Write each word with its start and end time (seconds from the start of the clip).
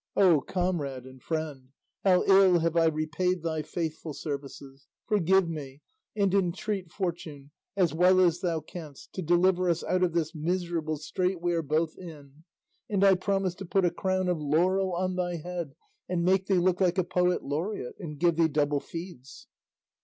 O 0.15 0.41
comrade 0.41 1.05
and 1.05 1.21
friend, 1.21 1.69
how 2.03 2.23
ill 2.23 2.57
have 2.61 2.75
I 2.75 2.85
repaid 2.85 3.43
thy 3.43 3.61
faithful 3.61 4.15
services! 4.15 4.87
Forgive 5.05 5.47
me, 5.47 5.83
and 6.15 6.33
entreat 6.33 6.89
Fortune, 6.89 7.51
as 7.77 7.93
well 7.93 8.19
as 8.19 8.39
thou 8.39 8.61
canst, 8.61 9.13
to 9.13 9.21
deliver 9.21 9.69
us 9.69 9.83
out 9.83 10.01
of 10.01 10.13
this 10.13 10.33
miserable 10.33 10.97
strait 10.97 11.39
we 11.39 11.53
are 11.53 11.61
both 11.61 11.95
in; 11.99 12.43
and 12.89 13.03
I 13.03 13.13
promise 13.13 13.53
to 13.53 13.65
put 13.67 13.85
a 13.85 13.91
crown 13.91 14.27
of 14.27 14.39
laurel 14.39 14.91
on 14.95 15.17
thy 15.17 15.35
head, 15.35 15.75
and 16.09 16.23
make 16.25 16.47
thee 16.47 16.55
look 16.57 16.81
like 16.81 16.97
a 16.97 17.03
poet 17.03 17.43
laureate, 17.43 17.97
and 17.99 18.17
give 18.17 18.37
thee 18.37 18.47
double 18.47 18.79
feeds." 18.79 19.45